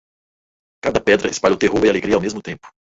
Cada 0.83 0.99
pedra 1.03 1.29
espalhou 1.29 1.59
terror 1.59 1.85
e 1.85 1.89
alegria 1.91 2.15
ao 2.15 2.21
mesmo 2.25 2.41
tempo. 2.41 2.67